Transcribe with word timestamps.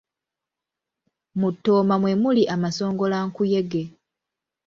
Mu 1.39 1.49
ttooma 1.53 1.95
mwe 2.01 2.13
muli 2.21 2.43
amasongolankuyege. 2.55 3.83